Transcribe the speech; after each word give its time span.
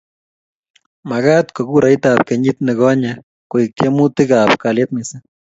magaat 1.09 1.47
ko 1.55 1.61
kuraitab 1.69 2.19
kenyit 2.27 2.57
negonye 2.65 3.11
koek 3.51 3.69
tyemutikab 3.77 4.49
kalyet 4.61 4.89
mising 4.93 5.25